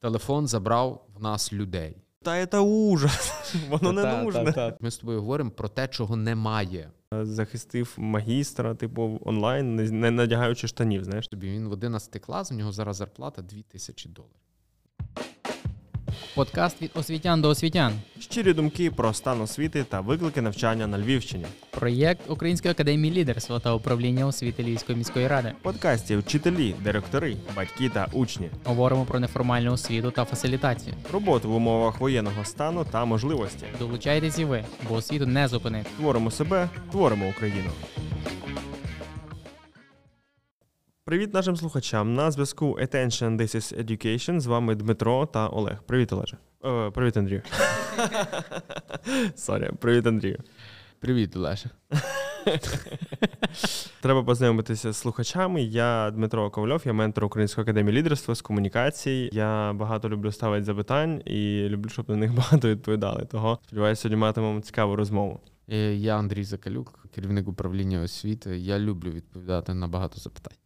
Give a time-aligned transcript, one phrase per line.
[0.00, 1.96] Телефон забрав в нас людей.
[2.22, 3.32] Та це ужас.
[3.68, 4.44] Воно не Та, нужне.
[4.44, 4.76] та, та.
[4.80, 6.90] Ми з тобою говоримо про те, чого немає.
[7.22, 11.28] Захистив магістра, типу, онлайн, не- не надягаючи штанів, знаєш.
[11.28, 14.36] Тобі він в 11 клас, у нього зараз зарплата 2000 доларів.
[16.34, 17.92] Подкаст від освітян до освітян.
[18.20, 21.44] Щирі думки про стан освіти та виклики навчання на Львівщині.
[21.70, 25.52] Проєкт Української академії лідерства та управління освіти Львівської міської ради.
[25.62, 28.50] Подкасті вчителі, директори, батьки та учні.
[28.64, 30.94] Говоримо про неформальну освіту та фасилітацію.
[31.12, 33.66] Роботу в умовах воєнного стану та можливості.
[33.78, 35.90] Долучайтесь і ви, бо освіту не зупинити.
[35.98, 37.70] Творимо себе, творимо Україну.
[41.06, 42.14] Привіт нашим слухачам.
[42.14, 44.40] На зв'язку Attention This is Education.
[44.40, 45.82] З вами Дмитро та Олег.
[45.82, 46.36] Привіт, Олеже.
[46.64, 47.42] Е, привіт, Андрію.
[49.36, 50.38] Сорі, привіт, Андрію.
[51.00, 51.70] Привіт, Олеже.
[54.00, 55.62] Треба познайомитися з слухачами.
[55.62, 59.30] Я Дмитро Ковальов, я ментор Української академії лідерства з комунікацій.
[59.32, 63.24] Я багато люблю ставити запитань і люблю, щоб на них багато відповідали.
[63.24, 65.40] Того сподіваюся, сьогодні матимемо цікаву розмову.
[65.68, 68.58] Е, Я Андрій Закалюк, керівник управління освіти.
[68.58, 70.56] Я люблю відповідати на багато запитань.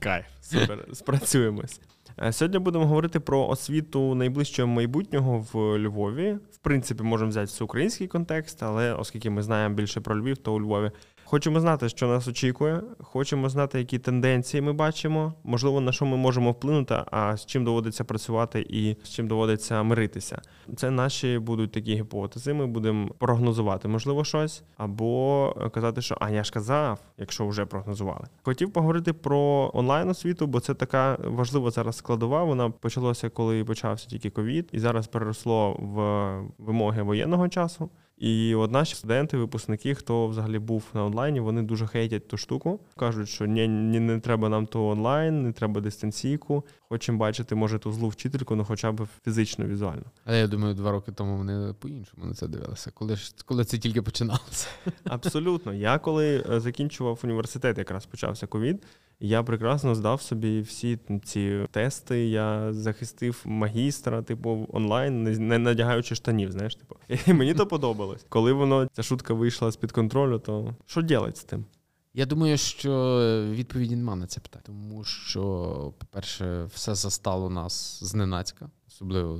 [0.00, 1.80] Кайф, супер, спрацюємось.
[2.22, 6.38] Е, Сьогодні будемо говорити про освіту найближчого майбутнього в Львові.
[6.52, 10.60] В принципі, можемо взяти всеукраїнський контекст, але оскільки ми знаємо більше про Львів, то у
[10.60, 10.90] Львові.
[11.28, 12.82] Хочемо знати, що нас очікує.
[13.00, 15.34] Хочемо знати, які тенденції ми бачимо.
[15.44, 19.82] Можливо, на що ми можемо вплинути, а з чим доводиться працювати і з чим доводиться
[19.82, 20.42] миритися.
[20.76, 22.52] Це наші будуть такі гіпотези.
[22.52, 28.26] Ми будемо прогнозувати, можливо, щось, або казати, що а я ж казав, якщо вже прогнозували.
[28.42, 32.44] Хотів поговорити про онлайн освіту, бо це така важлива зараз складова.
[32.44, 37.90] Вона почалася, коли почався тільки ковід, і зараз переросло в вимоги воєнного часу.
[38.16, 42.80] І от наші студенти, випускники, хто взагалі був на онлайні, вони дуже хейтять ту штуку.
[42.96, 46.64] Кажуть, що ні, ні, не треба нам то онлайн, не треба дистанційку.
[46.88, 50.04] Хочемо бачити, може, ту злу вчительку, ну хоча б фізично, візуально.
[50.24, 53.78] Але я думаю, два роки тому вони по-іншому на це дивилися, коли ж коли це
[53.78, 54.68] тільки починалося.
[55.04, 55.74] Абсолютно.
[55.74, 58.82] Я коли е, закінчував університет, якраз почався ковід.
[59.20, 62.28] Я прекрасно здав собі всі ці тести.
[62.28, 66.52] Я захистив магістра, типу, онлайн, не- надягаючи штанів.
[66.52, 66.96] Знаєш, типу,
[67.26, 68.26] і мені то подобалось.
[68.28, 71.64] Коли воно ця шутка вийшла з під контролю, то що робити з тим?
[72.14, 72.90] Я думаю, що
[73.52, 75.42] відповіді нема на це питання, тому що,
[75.98, 79.38] по-перше, все застало нас зненацька, особливо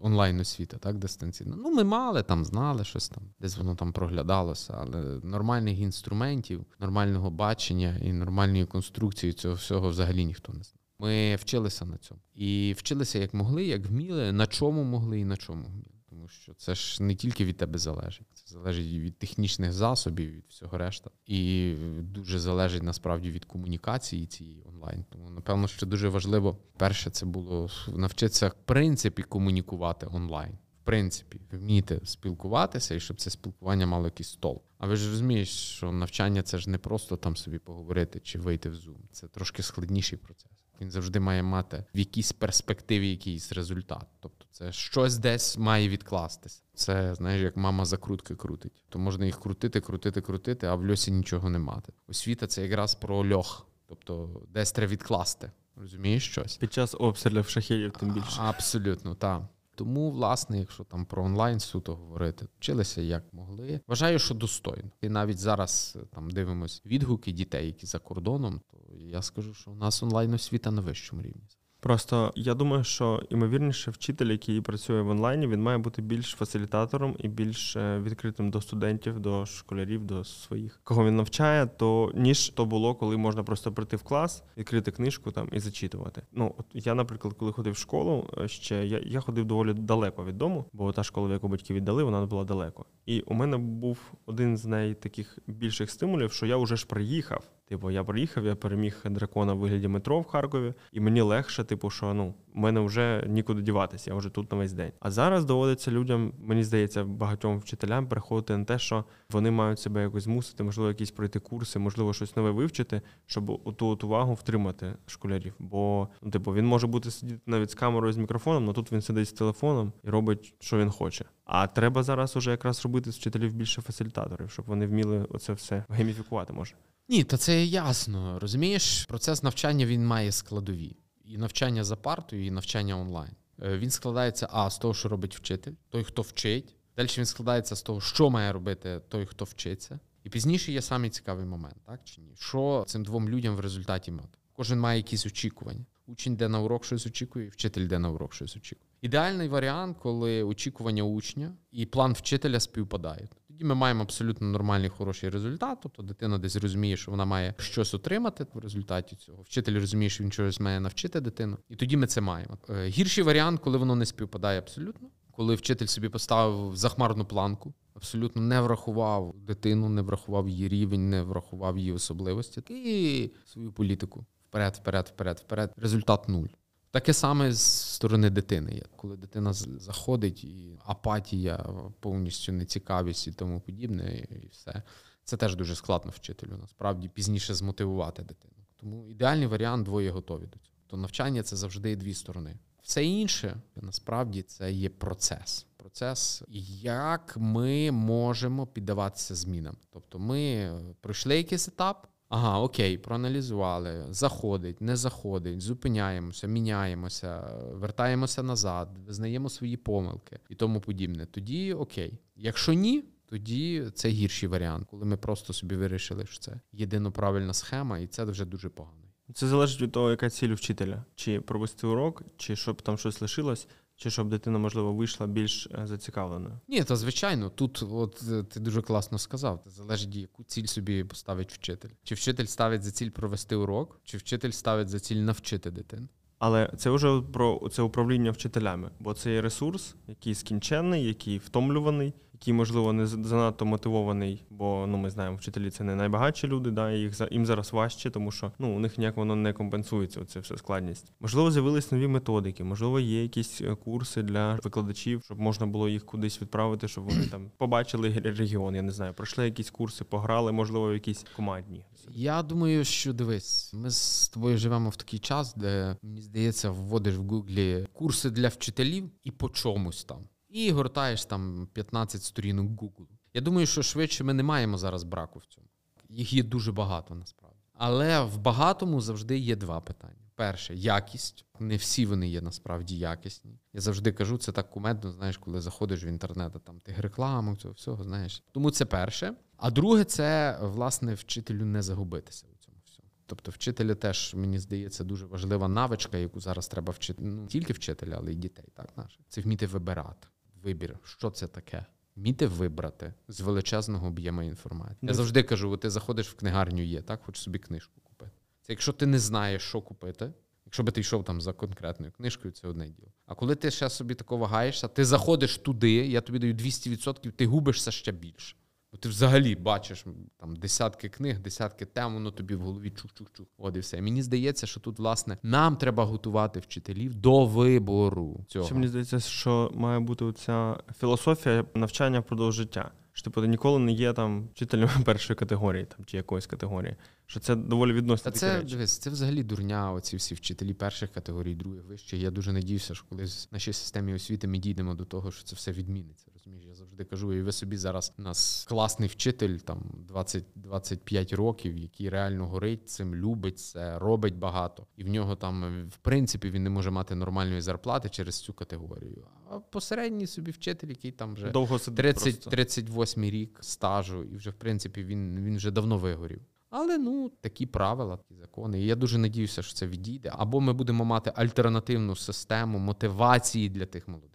[0.00, 1.56] от, онлайн освіта, так, дистанційно.
[1.56, 7.30] Ну, ми мали там, знали щось там, десь воно там проглядалося, але нормальних інструментів, нормального
[7.30, 10.82] бачення і нормальної конструкції цього всього взагалі ніхто не знає.
[10.98, 12.20] Ми вчилися на цьому.
[12.34, 16.00] І вчилися як могли, як вміли, на чому могли і на чому вміли.
[16.10, 20.78] Тому що це ж не тільки від тебе залежить, залежить від технічних засобів, від всього
[20.78, 21.10] решта.
[21.26, 25.04] І дуже залежить насправді від комунікації цієї онлайн.
[25.10, 30.52] Тому напевно, що дуже важливо, перше, це було навчитися в принципі комунікувати онлайн.
[30.52, 34.62] В принципі, вміти спілкуватися і щоб це спілкування мало якийсь стол.
[34.78, 38.70] А ви ж розумієш, що навчання це ж не просто там собі поговорити чи вийти
[38.70, 38.96] в Zoom.
[39.12, 40.61] Це трошки складніший процес.
[40.80, 44.06] Він завжди має мати в якійсь перспективі якийсь результат.
[44.20, 46.62] Тобто, це щось десь має відкластися.
[46.74, 48.82] Це знаєш, як мама закрутки крутить.
[48.88, 51.92] То можна їх крутити, крутити, крутити, а в льосі нічого не мати.
[52.08, 55.50] Освіта це якраз про льох, тобто десь треба відкласти.
[55.76, 56.56] Розумієш щось?
[56.56, 58.40] Під час обстрілів шахедів тим більше.
[58.40, 59.42] Абсолютно, так.
[59.74, 63.80] Тому, власне, якщо там про онлайн суто говорити, вчилися як могли.
[63.86, 64.90] Вважаю, що достойно.
[65.00, 69.70] І навіть зараз е, там дивимось відгуки дітей, які за кордоном, то я скажу, що
[69.70, 71.42] у нас онлайн освіта на вищому рівні.
[71.82, 77.16] Просто я думаю, що ймовірніше вчитель, який працює в онлайні, він має бути більш фасилітатором
[77.18, 82.48] і більш е, відкритим до студентів, до школярів, до своїх, кого він навчає, то ніж
[82.48, 86.22] то було, коли можна просто прийти в клас, відкрити книжку там і зачитувати.
[86.32, 90.24] Ну от я, наприклад, коли ходив в школу, е, ще я, я ходив доволі далеко
[90.24, 92.86] від дому, бо та школа, в яку батьки віддали, вона була далеко.
[93.06, 97.44] І у мене був один з неї таких більших стимулів, що я вже ж приїхав.
[97.72, 101.90] Типу, я приїхав, я переміг дракона в вигляді метро в Харкові, і мені легше, типу,
[101.90, 104.92] що ну в мене вже нікуди діватися, я вже тут на весь день.
[105.00, 110.02] А зараз доводиться людям, мені здається, багатьом вчителям переходити на те, що вони мають себе
[110.02, 114.96] якось змусити, можливо, якісь пройти курси, можливо, щось нове вивчити, щоб ту от увагу втримати
[115.06, 115.54] школярів.
[115.58, 119.02] Бо ну, типу, він може бути сидіти навіть з камерою з мікрофоном, але тут він
[119.02, 121.24] сидить з телефоном і робить, що він хоче.
[121.44, 125.84] А треба зараз уже якраз робити з вчителів більше фасилітаторів, щоб вони вміли оце все
[125.88, 126.74] гейміфікувати, може.
[127.08, 128.38] Ні, та це ясно.
[128.38, 130.96] Розумієш, процес навчання він має складові.
[131.24, 133.32] І навчання за партою, і навчання онлайн.
[133.62, 136.76] Е, Він складається а з того, що робить вчитель, той, хто вчить.
[136.96, 140.00] Далі він складається з того, що має робити той, хто вчиться.
[140.24, 142.32] І пізніше є самий цікавий момент, так чи ні?
[142.36, 144.38] Що цим двом людям в результаті мати?
[144.52, 145.86] Кожен має якісь очікування.
[146.06, 148.86] Учень йде на урок щось очікує, вчитель йде на урок щось очікує.
[149.02, 153.30] Ідеальний варіант, коли очікування учня і план вчителя співпадають.
[153.52, 155.78] Тоді ми маємо абсолютно нормальний хороший результат.
[155.82, 159.42] Тобто дитина десь розуміє, що вона має щось отримати в результаті цього.
[159.42, 162.58] Вчитель розуміє, що він чогось має навчити дитину, і тоді ми це маємо.
[162.70, 167.74] Е, гірший варіант, коли воно не співпадає абсолютно, коли вчитель собі поставив захмарну планку.
[167.94, 174.26] Абсолютно не врахував дитину, не врахував її рівень, не врахував її особливості і свою політику
[174.48, 175.72] вперед, вперед, вперед, вперед.
[175.76, 176.48] Результат нуль.
[176.92, 181.66] Таке саме з сторони дитини коли дитина заходить, і апатія,
[182.00, 184.82] повністю нецікавість і тому подібне, і все.
[185.24, 186.56] Це теж дуже складно вчителю.
[186.60, 188.54] Насправді пізніше змотивувати дитину.
[188.76, 190.76] Тому ідеальний варіант двоє готові до цього.
[190.86, 192.56] То навчання це завжди дві сторони.
[192.82, 195.66] Все інше насправді це є процес.
[195.76, 196.42] Процес,
[196.82, 199.76] як ми можемо піддаватися змінам.
[199.90, 202.06] Тобто, ми пройшли якийсь етап.
[202.32, 207.40] Ага, окей, проаналізували, заходить, не заходить, зупиняємося, міняємося,
[207.72, 211.26] вертаємося назад, визнаємо свої помилки і тому подібне.
[211.26, 212.18] Тоді окей.
[212.36, 217.52] Якщо ні, тоді це гірший варіант, коли ми просто собі вирішили, що це єдино правильна
[217.52, 219.02] схема, і це вже дуже погано.
[219.34, 223.68] Це залежить від того, яка ціль вчителя, чи провести урок, чи щоб там щось лишилось.
[224.02, 226.60] Чи щоб дитина, можливо, вийшла більш е, зацікавленою?
[226.68, 229.60] Ні, то звичайно, тут от е, ти дуже класно сказав.
[229.64, 231.88] Це залежить, яку ціль собі поставить вчитель.
[232.04, 236.08] Чи вчитель ставить за ціль провести урок, чи вчитель ставить за ціль навчити дитину.
[236.38, 242.12] Але це вже про це управління вчителями, бо це є ресурс, який скінченний, який втомлюваний,
[242.42, 246.90] який, можливо, не занадто мотивований, бо ну ми знаємо, вчителі це не найбагатші люди, да,
[246.90, 250.20] і їх їм зараз важче, тому що ну у них ніяк воно не компенсується.
[250.20, 251.12] Оце все складність.
[251.20, 256.06] Можливо, з'явились нові методики, можливо, є якісь е, курси для викладачів, щоб можна було їх
[256.06, 258.76] кудись відправити, щоб вони там побачили регіон.
[258.76, 261.84] Я не знаю, пройшли якісь курси, пограли, можливо, в якісь командні.
[262.10, 267.16] Я думаю, що дивись, ми з тобою живемо в такий час, де мені здається, вводиш
[267.16, 270.18] в гуглі курси для вчителів і по чомусь там
[270.52, 273.06] і гортаєш там 15 сторінок Google.
[273.34, 275.66] Я думаю, що швидше ми не маємо зараз браку в цьому.
[276.08, 277.58] Їх є дуже багато насправді.
[277.74, 280.14] Але в багатому завжди є два питання.
[280.34, 281.44] Перше якість.
[281.60, 283.58] Не всі вони є насправді якісні.
[283.72, 287.58] Я завжди кажу, це так кумедно, знаєш, коли заходиш в інтернет, а там тих рекламок,
[287.58, 288.42] цього всього, знаєш.
[288.52, 289.34] Тому це перше.
[289.56, 293.08] А друге, це власне вчителю не загубитися у цьому всьому.
[293.26, 298.16] Тобто, вчителю теж, мені здається, дуже важлива навичка, яку зараз треба вчити ну, тільки вчителя,
[298.18, 298.68] але й дітей.
[298.74, 299.20] Так, наших.
[299.28, 300.28] Це вміти вибирати
[300.62, 301.86] вибір, що це таке.
[302.16, 304.98] Міти вибрати з величезного об'єму інформації.
[305.02, 308.30] Я завжди кажу: ти заходиш в книгарню, є, так, хочеш собі книжку купити.
[308.60, 310.32] Це якщо ти не знаєш, що купити,
[310.66, 313.08] якщо би ти йшов там за конкретною книжкою, це одне діло.
[313.26, 317.46] А коли ти ще собі тако вагаєшся, ти заходиш туди, я тобі даю 200%, ти
[317.46, 318.56] губишся ще більше.
[318.92, 320.04] Бо ти взагалі бачиш
[320.40, 323.46] там десятки книг, десятки тем, воно тобі в голові чух-чух-чух.
[323.58, 324.00] От і все.
[324.00, 328.44] Мені здається, що тут, власне, нам треба готувати вчителів до вибору.
[328.48, 328.64] цього.
[328.64, 332.90] Ще мені здається, що має бути оця філософія навчання впродовж життя.
[333.14, 336.96] Що типу, ти ніколи не є там вчителем першої категорії там чи якоїсь категорії.
[337.26, 338.32] Що це доволі відносно.
[338.32, 339.92] Та це дивись, це взагалі дурня.
[339.92, 342.20] Оці всі вчителі перших категорій, других вищих.
[342.20, 345.56] Я дуже надіюся, що колись в нашій системі освіти ми дійдемо до того, що це
[345.56, 346.26] все відміниться.
[346.44, 351.76] Розумієш, я завжди кажу, і ви собі зараз у нас класний вчитель, там 20-25 років,
[351.76, 356.62] який реально горить цим, любить це, робить багато, і в нього там в принципі він
[356.62, 359.26] не може мати нормальної зарплати через цю категорію.
[359.50, 364.54] А посередній собі вчитель, який там вже довго 30, 38 рік стажу, і вже в
[364.54, 366.40] принципі він, він вже давно вигорів.
[366.70, 368.80] Але ну такі правила, такі закони.
[368.80, 370.32] І я дуже надіюся, що це відійде.
[370.32, 374.31] Або ми будемо мати альтернативну систему мотивації для тих молодих.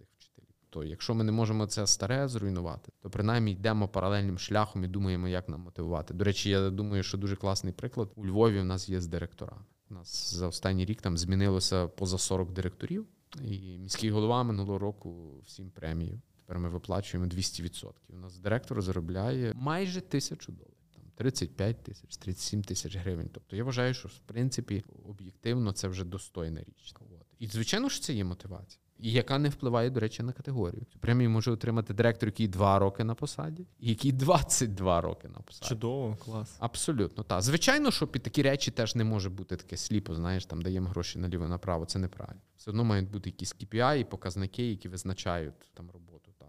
[0.70, 5.28] То якщо ми не можемо це старе зруйнувати, то принаймні йдемо паралельним шляхом і думаємо,
[5.28, 6.14] як нам мотивувати.
[6.14, 8.60] До речі, я думаю, що дуже класний приклад у Львові.
[8.60, 9.62] У нас є з директорами.
[9.90, 13.06] У нас за останній рік там змінилося поза 40 директорів,
[13.44, 16.20] і міський голова минулого року всім премію.
[16.36, 17.92] Тепер ми виплачуємо 200%.
[18.08, 20.74] У нас директор заробляє майже тисячу доларів.
[21.18, 23.30] 35 тисяч, 37 тисяч гривень.
[23.32, 26.94] Тобто я вважаю, що в принципі об'єктивно це вже достойна річ.
[27.00, 27.26] От.
[27.38, 28.82] І звичайно ж це є мотивація.
[28.98, 30.84] Яка не впливає, до речі, на категорію.
[30.92, 35.40] Цю премію може отримати директор, який 2 роки на посаді, і який 22 роки на
[35.40, 35.68] посаді.
[35.68, 36.56] Чудово, клас.
[36.58, 37.42] Абсолютно, так.
[37.42, 41.18] Звичайно, що під такі речі теж не може бути таке сліпо, знаєш, там даємо гроші
[41.18, 41.86] наліво направо.
[41.86, 42.40] Це неправильно.
[42.56, 46.48] Все одно мають бути якісь KPI і показники, які визначають там роботу, так.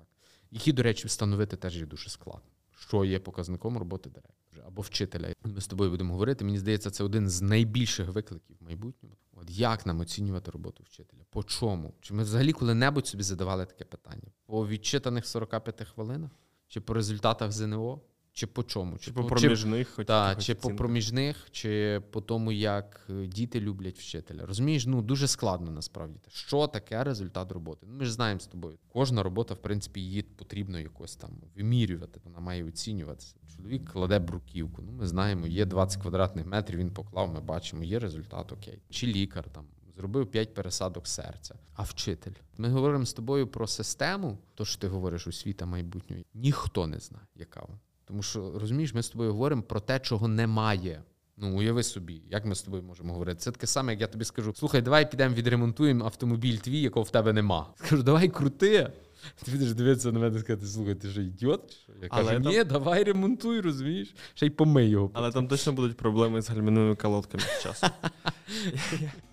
[0.52, 2.50] Які, до речі, встановити теж є дуже складно.
[2.78, 5.34] Що є показником роботи директора або вчителя.
[5.44, 6.46] Ми з тобою будемо говорити.
[6.46, 9.16] Мені здається, це один з найбільших викликів в майбутньому.
[9.34, 11.19] От як нам оцінювати роботу вчителя?
[11.30, 11.94] По чому?
[12.02, 14.32] Чи ми взагалі коли-небудь собі задавали таке питання?
[14.46, 16.32] По відчитаних 45 хвилинах?
[16.68, 18.02] Чи по результатах ЗНО?
[18.34, 18.98] Чи по чому?
[18.98, 24.00] Чи по проміжних, чи, та, чи по проміжних, чи по тому, як е, діти люблять
[24.00, 24.46] вчителя.
[24.46, 26.20] Розумієш, ну дуже складно насправді.
[26.28, 27.88] Що таке результат роботи?
[27.90, 28.78] Ну, Ми ж знаємо з тобою.
[28.94, 33.36] Кожна робота, в принципі, її потрібно якось там вимірювати, вона має оцінюватися.
[33.56, 34.82] Чоловік кладе бруківку.
[34.82, 38.80] Ну, ми знаємо, є 20 квадратних метрів, він поклав, ми бачимо, є результат, окей.
[38.90, 39.66] Чи лікар там
[40.00, 41.56] зробив 5 пересадок серця.
[41.76, 42.32] А вчитель.
[42.58, 47.26] Ми говоримо з тобою про систему, то що ти говориш освіта майбутньої, ніхто не знає,
[47.36, 47.80] яка вона.
[48.06, 51.04] Тому що розумієш, ми з тобою говоримо про те, чого немає.
[51.38, 53.40] Ну, уяви собі, як ми з тобою можемо говорити.
[53.40, 57.10] Це таке саме, як я тобі скажу: слухай, давай підемо відремонтуємо автомобіль твій, якого в
[57.10, 57.74] тебе нема.
[57.76, 58.92] Скажу, давай крути.
[59.44, 61.78] Ти будеш дивитися на мене і сказати, слухай, ти ж ідіот?
[62.02, 62.68] Я Але кажу, ні, там...
[62.68, 64.16] давай ремонтуй, розумієш?
[64.34, 65.12] Ще й помий його.
[65.14, 67.88] Але там точно будуть проблеми з гальмівними колодками з часу.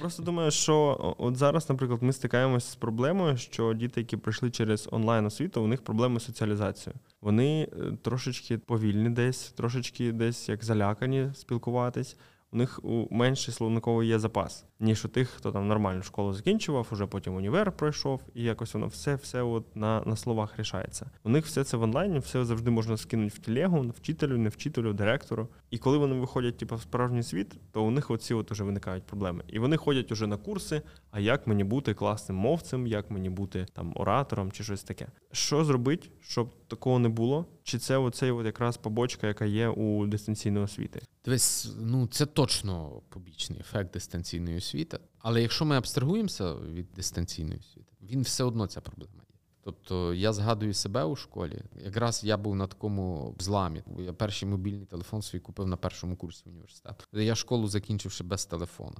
[0.00, 4.88] просто думаю, що от зараз, наприклад, ми стикаємося з проблемою, що діти, які прийшли через
[4.92, 7.00] онлайн освіту, у них проблеми з соціалізацією.
[7.20, 12.16] Вони е, трошечки повільні десь, трошечки десь як залякані спілкуватись
[12.52, 12.80] у них
[13.10, 17.72] менший словниковий є запас, ніж у тих, хто там нормальну школу закінчував, уже потім універ
[17.72, 21.10] пройшов, і якось воно все все от на на словах рішається.
[21.24, 24.92] У них все це в онлайні, все завжди можна скинути в телегу, вчителю, не вчителю,
[24.92, 25.48] директору.
[25.70, 29.04] І коли вони виходять типу, в справжній світ, то у них оці от уже виникають
[29.04, 29.44] проблеми.
[29.48, 30.82] І вони ходять уже на курси.
[31.10, 35.06] А як мені бути класним мовцем, як мені бути там оратором чи щось таке?
[35.32, 37.46] Що зробити, щоб такого не було?
[37.62, 41.00] Чи це оцей от якраз побочка, яка є у дистанційної освіти?
[41.24, 44.69] Дивись, ну це точно побічний ефект дистанційної освіти.
[45.18, 49.36] Але якщо ми абстрагуємося від дистанційної освіти, він все одно ця проблема є.
[49.62, 51.62] Тобто я згадую себе у школі.
[51.84, 53.82] Якраз я був на такому зламі.
[53.98, 57.04] Я перший мобільний телефон свій купив на першому курсі університету.
[57.12, 58.96] Я школу закінчивши без телефона.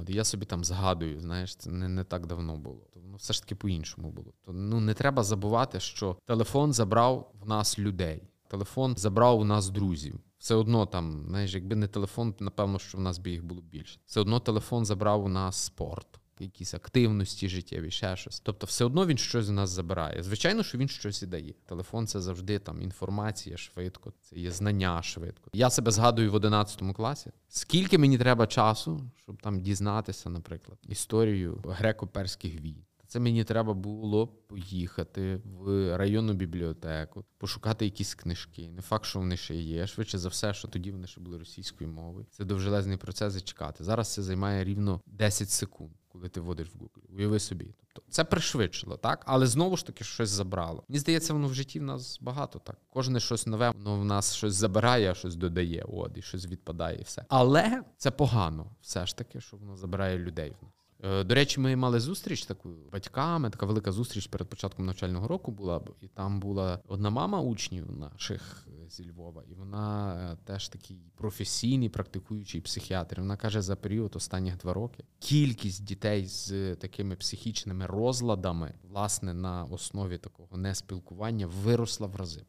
[0.00, 2.86] От я собі там згадую, знаєш, це не не так давно було.
[2.92, 4.32] То воно все ж таки по-іншому було.
[4.44, 8.22] То ну не треба забувати, що телефон забрав в нас людей.
[8.48, 10.20] Телефон забрав у нас друзів.
[10.44, 13.98] Все одно там, знаєш, якби не телефон, напевно, що в нас би їх було більше.
[14.06, 16.06] Все одно телефон забрав у нас спорт,
[16.38, 18.40] якісь активності життєві, ще щось.
[18.40, 20.22] Тобто, все одно він щось у нас забирає.
[20.22, 21.54] Звичайно, що він щось і дає.
[21.66, 25.50] Телефон це завжди там інформація швидко, це є знання швидко.
[25.52, 27.30] Я себе згадую в 11 класі.
[27.48, 32.84] Скільки мені треба часу, щоб там дізнатися, наприклад, історію греко-перських війн.
[33.14, 38.68] Це мені треба було поїхати в районну бібліотеку, пошукати якісь книжки.
[38.68, 39.86] Не факт, що вони ще є.
[39.86, 42.26] Швидше за все, що тоді вони ще були російською мовою.
[42.30, 43.84] Це довжелезний процес і чекати.
[43.84, 47.16] Зараз це займає рівно 10 секунд, коли ти вводиш в Google.
[47.16, 47.74] Уяви собі.
[47.92, 49.22] Тобто це пришвидшило, так?
[49.26, 50.84] Але знову ж таки щось забрало.
[50.88, 52.76] Мені здається, воно в житті в нас багато так.
[52.90, 55.84] Кожне щось нове, воно в нас щось забирає, щось додає.
[55.88, 57.24] От, і щось відпадає, і все.
[57.28, 60.83] Але це погано, все ж таки, що воно забирає людей в нас.
[61.04, 63.50] Е, до речі, ми мали зустріч таку батьками.
[63.50, 65.80] Така велика зустріч перед початком навчального року була.
[66.00, 70.96] І там була одна мама учнів наших е, зі Львова, і вона е, теж такий
[71.16, 73.20] професійний практикуючий психіатр.
[73.20, 79.64] Вона каже, за період останніх два роки кількість дітей з такими психічними розладами, власне, на
[79.64, 82.44] основі такого неспілкування виросла в рази.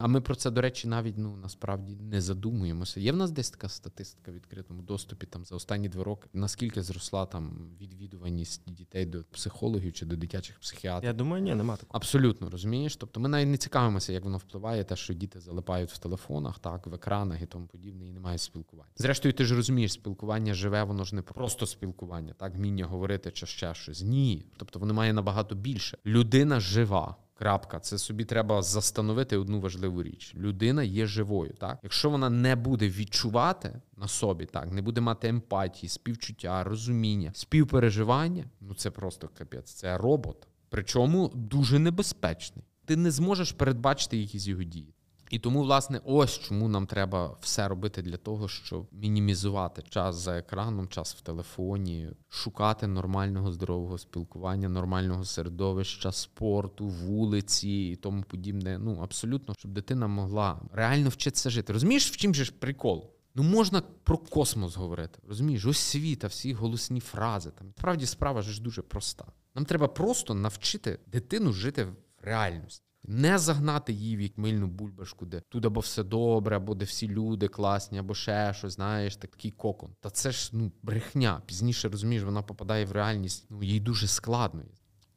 [0.00, 3.00] А ми про це, до речі, навіть ну насправді не задумуємося.
[3.00, 6.28] Є в нас десь така статистика в відкритому доступі там за останні два роки.
[6.32, 11.06] Наскільки зросла там відвідуваність дітей до психологів чи до дитячих психіатрів?
[11.06, 11.96] Я думаю, ні, нема такого.
[11.96, 12.96] Абсолютно розумієш.
[12.96, 16.86] Тобто ми навіть не цікавимося, як воно впливає, те, що діти залипають в телефонах, так
[16.86, 18.90] в екранах і тому подібне, і немає спілкування.
[18.96, 23.46] Зрештою, ти ж розумієш, спілкування живе, воно ж не просто спілкування, так вміння говорити чи
[23.46, 24.02] ще щось.
[24.02, 25.98] Ні, тобто воно має набагато більше.
[26.06, 27.16] Людина жива.
[27.40, 30.34] Крапка, це собі треба застановити одну важливу річ.
[30.36, 31.54] Людина є живою.
[31.58, 37.30] Так, якщо вона не буде відчувати на собі, так не буде мати емпатії, співчуття, розуміння,
[37.34, 39.72] співпереживання, ну це просто капець.
[39.72, 40.48] Це робот.
[40.68, 42.64] Причому дуже небезпечний.
[42.84, 44.94] Ти не зможеш передбачити якісь його дії.
[45.30, 50.38] І тому, власне, ось чому нам треба все робити для того, щоб мінімізувати час за
[50.38, 58.78] екраном, час в телефоні, шукати нормального здорового спілкування, нормального середовища, спорту, вулиці і тому подібне.
[58.78, 61.72] Ну абсолютно, щоб дитина могла реально вчитися жити.
[61.72, 63.10] Розумієш, в чим же ж прикол?
[63.34, 65.18] Ну, можна про космос говорити.
[65.28, 67.50] Розумієш, освіта, всі голосні фрази.
[67.58, 69.24] Там справді справа ж дуже проста.
[69.54, 72.89] Нам треба просто навчити дитину жити в реальності.
[73.04, 77.48] Не загнати її в мильну бульбашку, де тут або все добре, або де всі люди
[77.48, 79.94] класні, або ще щось, знаєш, такий кокон.
[80.00, 81.42] Та це ж ну брехня.
[81.46, 83.46] Пізніше розумієш, вона попадає в реальність.
[83.50, 84.62] Ну їй дуже складно.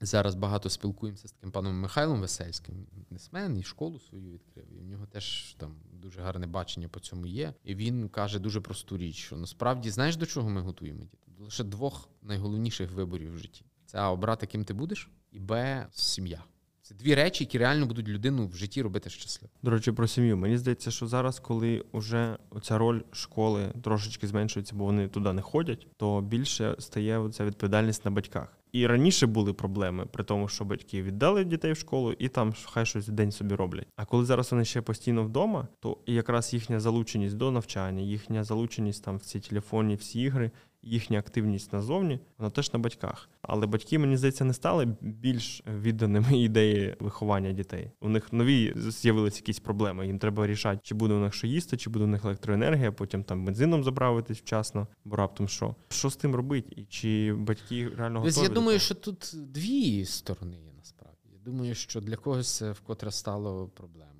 [0.01, 2.87] Зараз багато спілкуємося з таким паном Михайлом Весельським.
[2.91, 4.65] Бізнесмен і школу свою відкрив.
[4.73, 7.53] І в нього теж там дуже гарне бачення по цьому є.
[7.63, 11.35] І він каже дуже просту річ: що насправді знаєш до чого ми готуємо дітей?
[11.39, 16.43] Лише двох найголовніших виборів в житті: це а обрати, ким ти будеш і Б сім'я.
[16.85, 19.51] Це дві речі, які реально будуть людину в житті робити щасливою.
[19.61, 20.37] До речі, про сім'ю.
[20.37, 25.41] Мені здається, що зараз, коли вже ця роль школи трошечки зменшується, бо вони туди не
[25.41, 28.57] ходять, то більше стає ця відповідальність на батьках.
[28.71, 32.85] І раніше були проблеми при тому, що батьки віддали дітей в школу і там хай
[32.85, 33.87] щось день собі роблять.
[33.95, 39.03] А коли зараз вони ще постійно вдома, то якраз їхня залученість до навчання, їхня залученість
[39.03, 40.51] там в ці телефоні, всі ігри,
[40.83, 43.29] їхня активність назовні, вона теж на батьках.
[43.41, 47.91] Але батьки, мені здається, не стали більш відданими ідеї виховання дітей.
[48.01, 50.07] У них нові з'явилися якісь проблеми.
[50.07, 53.23] Їм треба рішати, чи буде у них що їсти, чи буде у них електроенергія, потім
[53.23, 55.75] там бензином заправитись вчасно, бо раптом що.
[55.89, 56.73] Що з тим робити?
[56.77, 58.43] І чи батьки реально готові?
[58.43, 61.29] Я думаю, що тут дві сторони є насправді.
[61.33, 64.13] Я думаю, що для когось це вкотре стало проблемою.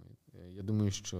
[0.55, 1.17] Я думаю, що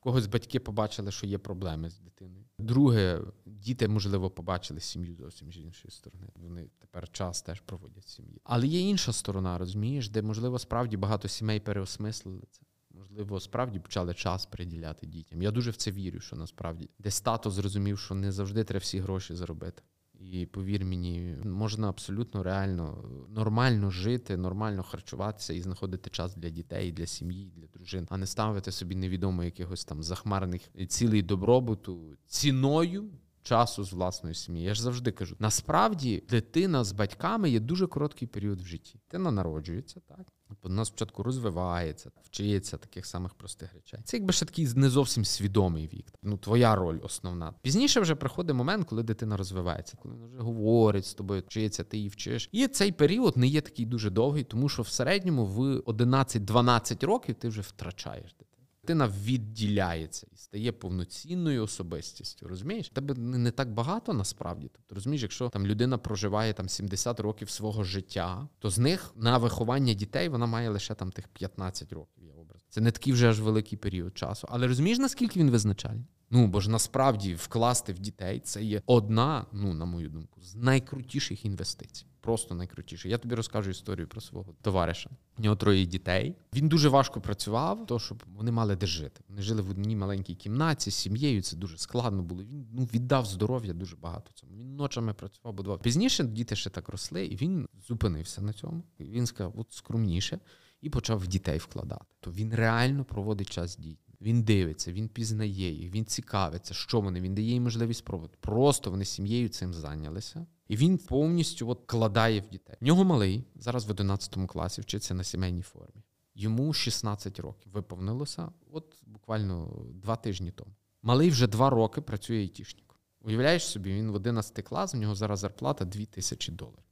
[0.00, 2.44] когось батьки побачили, що є проблеми з дитиною.
[2.58, 3.20] Друге,
[3.60, 6.26] діти, можливо, побачили сім'ю зовсім з іншої сторони.
[6.34, 8.40] Вони тепер час теж проводять сім'ї.
[8.44, 12.62] Але є інша сторона, розумієш, де, можливо, справді багато сімей переосмислили це.
[12.90, 15.42] Можливо, справді почали час приділяти дітям.
[15.42, 18.98] Я дуже в це вірю, що насправді десь тато зрозумів, що не завжди треба всі
[18.98, 19.82] гроші заробити.
[20.20, 26.92] І повір мені, можна абсолютно реально нормально жити, нормально харчуватися і знаходити час для дітей,
[26.92, 33.10] для сім'ї, для дружин, а не ставити собі невідомо якихось там захмарних цілей добробуту ціною.
[33.50, 34.64] Часу з власної сім'ї.
[34.64, 38.98] Я ж завжди кажу: насправді дитина з батьками є дуже короткий період в житті.
[39.06, 40.26] Дитина народжується, так
[40.62, 44.00] вона спочатку розвивається, вчиться таких самих простих речей.
[44.04, 46.12] Це якби ще такий не зовсім свідомий вік.
[46.22, 47.54] Ну, твоя роль основна.
[47.62, 51.96] Пізніше вже приходить момент, коли дитина розвивається, коли вона вже говорить з тобою, вчиться, ти
[51.96, 52.48] її вчиш.
[52.52, 57.34] І цей період не є такий дуже довгий, тому що в середньому в 11-12 років
[57.34, 58.49] ти вже втрачаєш дитину.
[58.90, 62.48] Дитина відділяється і стає повноцінною особистістю.
[62.48, 62.88] Розумієш?
[62.88, 64.70] Тебе не так багато насправді.
[64.72, 69.38] Тобто, розумієш, якщо там людина проживає там 70 років свого життя, то з них на
[69.38, 72.24] виховання дітей вона має лише там тих 15 років.
[72.24, 72.62] Я образ.
[72.68, 74.48] Це не такий вже аж великий період часу.
[74.50, 76.06] Але розумієш, наскільки він визначальний?
[76.30, 80.54] Ну бо ж насправді вкласти в дітей це є одна, ну на мою думку, з
[80.54, 82.06] найкрутіших інвестицій.
[82.30, 83.08] Просто найкрутіше.
[83.08, 85.10] Я тобі розкажу історію про свого товариша.
[85.38, 86.36] У нього троє дітей.
[86.54, 89.20] Він дуже важко працював, то щоб вони мали де жити.
[89.28, 91.42] Вони жили в одній маленькій кімнаті з сім'єю.
[91.42, 92.42] Це дуже складно було.
[92.42, 94.52] Він ну віддав здоров'я дуже багато цьому.
[94.56, 95.82] Він ночами працював, будував.
[95.82, 98.82] Пізніше діти ще так росли, і він зупинився на цьому.
[98.98, 100.38] І Він сказав, от скромніше,
[100.82, 102.04] і почав в дітей вкладати.
[102.20, 103.96] То він реально проводить час з.
[104.20, 107.20] Він дивиться, він пізнає їх, він цікавиться, що вони.
[107.20, 108.38] Він дає їм можливість пробувати.
[108.40, 110.46] Просто вони сім'єю цим зайнялися.
[110.70, 112.76] І він повністю от кладає в дітей.
[112.80, 116.02] В нього малий зараз в 11 класі вчиться на сімейній формі.
[116.34, 120.70] Йому 16 років виповнилося, от буквально два тижні тому.
[121.02, 122.96] Малий вже два роки працює айтішником.
[123.20, 126.84] Уявляєш собі, він в 11 клас, в нього зараз зарплата 2 тисячі доларів.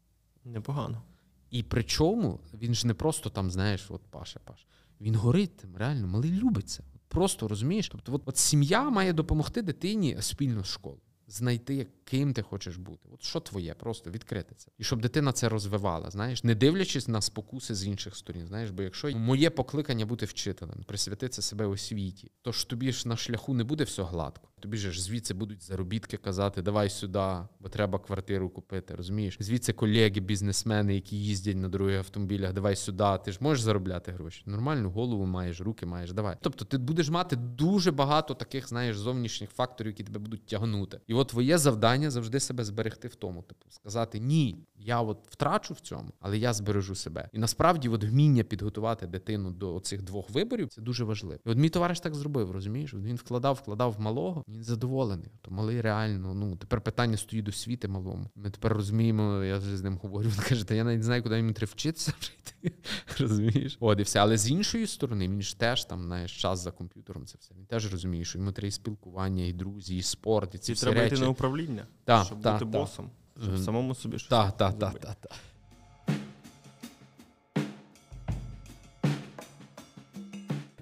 [0.44, 1.02] непогано.
[1.50, 4.66] І причому він ж не просто там, знаєш, от Паша, Паша.
[5.00, 6.82] Він горить тим, реально, малий любить це.
[7.08, 7.88] Просто розумієш.
[7.88, 11.00] Тобто, от, от сім'я має допомогти дитині спільно з школою.
[11.26, 13.08] Знайти, ким ти хочеш бути.
[13.12, 14.70] От що твоє, просто відкрити це.
[14.78, 18.46] І щоб дитина це розвивала, знаєш, не дивлячись на спокуси з інших сторін.
[18.46, 23.16] Знаєш, бо якщо моє покликання бути вчителем, присвятити себе освіті, то ж тобі ж на
[23.16, 24.48] шляху не буде все гладко.
[24.60, 27.28] Тобі ж звідси будуть заробітки казати, давай сюди,
[27.60, 28.94] бо треба квартиру купити.
[28.94, 29.36] Розумієш?
[29.40, 33.04] Звідси колеги, бізнесмени, які їздять на дорогих автомобілях, давай сюди.
[33.24, 34.42] Ти ж можеш заробляти гроші.
[34.46, 36.12] Нормальну голову маєш, руки маєш.
[36.12, 36.36] Давай.
[36.40, 41.00] Тобто, ти будеш мати дуже багато таких, знаєш, зовнішніх факторів, які тебе будуть тягнути.
[41.06, 45.74] І от твоє завдання завжди себе зберегти в тому, типу, сказати ні, я от втрачу
[45.74, 47.28] в цьому, але я збережу себе.
[47.32, 51.40] І насправді, от вміння підготувати дитину до цих двох виборів це дуже важливо.
[51.46, 52.94] І от мій товариш так зробив, розумієш?
[52.94, 55.30] Він вкладав, вкладав малого, він задоволений.
[55.42, 58.30] То малий реально, ну тепер питання стоїть освіти малому.
[58.34, 60.28] Ми тепер розуміємо, я вже з ним говорю.
[60.38, 62.72] Він каже, та я навіть не знаю, куди йому треба вчитися вже йти.
[63.18, 63.76] Розумієш?
[63.80, 64.18] От і все.
[64.18, 67.26] Але з іншої сторони, він ж теж там знаєш, час за комп'ютером.
[67.26, 67.54] Це все.
[67.58, 70.74] Він теж розуміє, що йому треба і спілкування, і друзі, і спорт, і ці І
[70.74, 71.14] всі треба речі.
[71.14, 72.78] йти на управління, Та, щоб та, бути та.
[72.78, 73.10] босом,
[73.42, 75.30] щоб самому собі щось Так, так, так, так,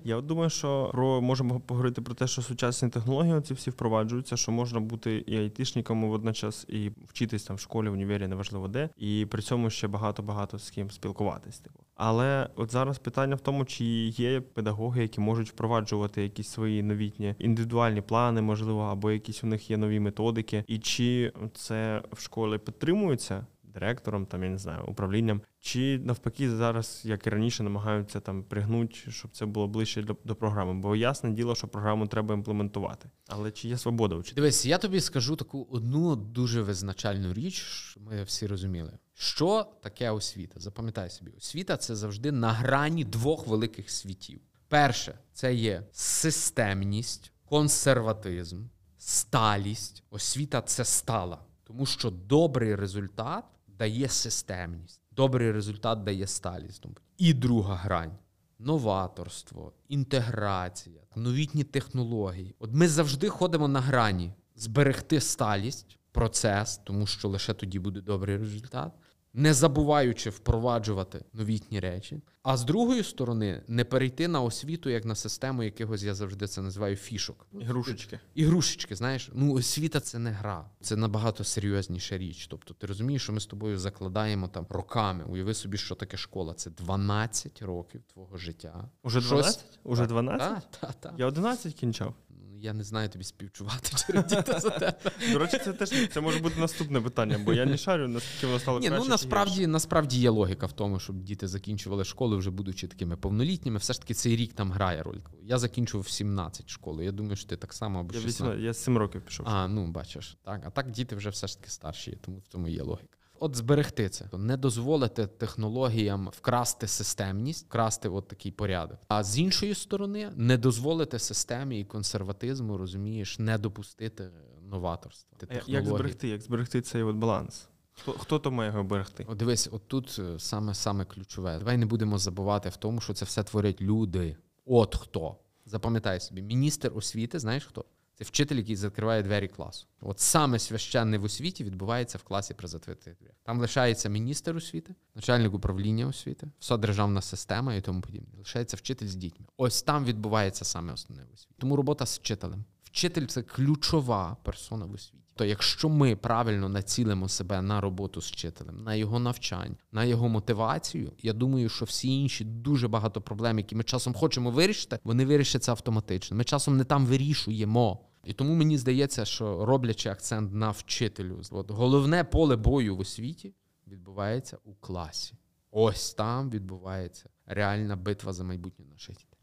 [0.06, 4.36] Я от думаю, що про можемо поговорити про те, що сучасні технології ці всі впроваджуються,
[4.36, 8.88] що можна бути і айтішником водночас, і вчитись там в школі, в універі, неважливо де,
[8.98, 11.58] і при цьому ще багато-багато з ким спілкуватись.
[11.58, 11.78] Типу.
[11.96, 17.34] Але от зараз питання в тому, чи є педагоги, які можуть впроваджувати якісь свої новітні
[17.38, 22.58] індивідуальні плани, можливо, або якісь у них є нові методики, і чи це в школі
[22.58, 23.46] підтримується?
[23.80, 28.94] Директором, там я не знаю, управлінням, чи навпаки зараз, як і раніше, намагаються там пригнути,
[28.94, 30.74] щоб це було ближче до, до програми.
[30.74, 33.10] Бо ясне діло, що програму треба імплементувати.
[33.28, 34.34] Але чи є свобода вчити?
[34.34, 38.98] Дивись, я тобі скажу таку одну дуже визначальну річ, що ми всі розуміли.
[39.14, 40.60] Що таке освіта?
[40.60, 44.40] Запам'ятай собі, освіта це завжди на грані двох великих світів.
[44.68, 48.64] Перше, це є системність, консерватизм,
[48.98, 50.02] сталість.
[50.10, 53.44] Освіта це стала, тому що добрий результат
[53.78, 56.86] дає системність, добрий результат дає сталість.
[57.18, 58.18] І друга грань.
[58.58, 62.54] Новаторство, інтеграція, новітні технології.
[62.58, 68.36] От ми завжди ходимо на грані зберегти сталість, процес, тому що лише тоді буде добрий
[68.36, 68.92] результат,
[69.36, 72.20] не забуваючи впроваджувати новітні речі.
[72.42, 76.62] А з другої сторони, не перейти на освіту як на систему якогось, я завжди це
[76.62, 77.46] називаю фішок.
[77.60, 78.20] Ігрушечки.
[78.34, 82.46] Ігрушечки, знаєш, ну освіта це не гра, це набагато серйозніша річ.
[82.46, 85.24] Тобто, ти розумієш, що ми з тобою закладаємо там роками.
[85.24, 86.54] Уяви собі, що таке школа.
[86.54, 88.88] Це 12 років твого життя.
[89.02, 89.78] Уже 12?
[89.84, 90.48] Уже 12?
[90.48, 91.14] Так, так, так.
[91.18, 92.14] Я 11 кінчав.
[92.60, 95.10] Я не знаю тобі співчувати чи радіти за тебе.
[95.32, 98.58] До речі, це теж це може бути наступне питання, бо я не шарю, наскільки воно
[98.58, 99.04] стало Ні, краще.
[99.04, 103.78] ну насправді насправді є логіка в тому, щоб діти закінчували школу, вже будучи такими повнолітніми.
[103.78, 105.18] Все ж таки цей рік там грає роль.
[105.42, 107.02] Я закінчував в 17 школу.
[107.02, 108.60] Я думаю, що ти так само або я 16.
[108.60, 109.48] я з 7 років пішов.
[109.48, 110.62] А, ну бачиш, так.
[110.66, 113.15] А так діти вже все ж таки старші, тому в цьому є логіка.
[113.40, 118.98] От зберегти це, не дозволити технологіям вкрасти системність, вкрасти от такий порядок.
[119.08, 124.30] А з іншої сторони, не дозволити системі і консерватизму, розумієш, не допустити
[124.70, 125.38] новаторства.
[125.50, 126.28] А як зберегти?
[126.28, 127.68] Як зберегти цей от баланс?
[127.92, 129.24] Хто хто то має його берегти?
[129.28, 131.58] От дивись, от тут е, саме саме ключове.
[131.58, 134.36] Давай не будемо забувати в тому, що це все творять люди.
[134.64, 135.36] От хто.
[135.66, 137.84] Запам'ятай собі, міністр освіти, знаєш хто?
[138.18, 139.86] Це вчитель, який закриває двері класу.
[140.00, 143.36] От саме священне в освіті відбувається в класі при затвитих дверях.
[143.42, 148.28] Там лишається міністр освіти, начальник управління освіти, вся державна система і тому подібне.
[148.38, 149.46] Лишається вчитель з дітьми.
[149.56, 151.54] Ось там відбувається саме основне в освіті.
[151.58, 152.64] Тому робота з вчителем.
[152.84, 155.26] Вчитель це ключова персона в освіті.
[155.34, 160.28] То якщо ми правильно націлимо себе на роботу з вчителем, на його навчання, на його
[160.28, 165.26] мотивацію, я думаю, що всі інші дуже багато проблем, які ми часом хочемо вирішити, вони
[165.26, 166.36] вирішаться автоматично.
[166.36, 168.05] Ми часом не там вирішуємо.
[168.26, 173.54] І тому мені здається, що роблячи акцент на вчителю, от головне поле бою в освіті
[173.86, 175.34] відбувається у класі.
[175.70, 179.38] Ось там відбувається реальна битва за майбутнє наших дітей.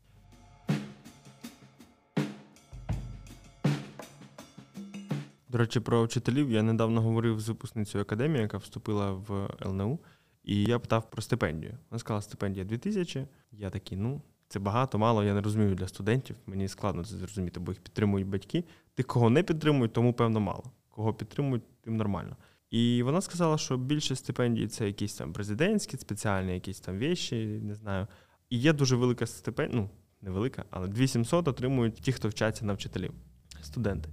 [5.49, 9.99] До речі, про вчителів я недавно говорив з випускницею академії, яка вступила в ЛНУ,
[10.43, 11.77] і я питав про стипендію.
[11.89, 13.27] Вона сказала, стипендія 2000.
[13.51, 14.21] Я такий, ну,
[14.53, 16.35] це багато, мало, я не розумію для студентів.
[16.45, 18.63] Мені складно це зрозуміти, бо їх підтримують батьки.
[18.93, 20.63] Тих, кого не підтримують, тому певно мало.
[20.89, 22.37] Кого підтримують, тим нормально.
[22.69, 27.75] І вона сказала, що більше стипендій це якісь там президентські, спеціальні якісь там віші, не
[27.75, 28.07] знаю.
[28.49, 29.89] І є дуже велика стипендія, ну,
[30.21, 33.13] невелика, але 2700 отримують ті, хто вчаться на вчителів,
[33.61, 34.09] студенти.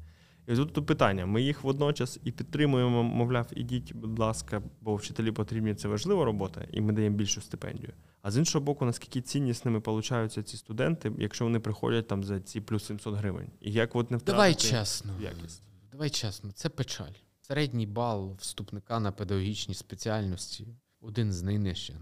[0.51, 5.75] І тут питання: ми їх водночас і підтримуємо, мовляв, ідіть, будь ласка, бо вчителі потрібні
[5.75, 7.93] це важлива робота, і ми даємо більшу стипендію.
[8.23, 12.61] А з іншого боку, наскільки ціннісними получаються ці студенти, якщо вони приходять там за ці
[12.61, 15.13] плюс 700 гривень, і як от не втратити Давай чесно.
[15.21, 15.63] якість?
[15.93, 17.13] Давай чесно, це печаль.
[17.41, 20.67] Середній бал вступника на педагогічні спеціальності
[21.01, 21.97] один з найнижчих.